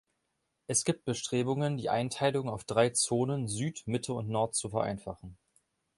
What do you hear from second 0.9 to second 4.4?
Bestrebungen, die Einteilung auf drei Zonen, Süd, Mitte und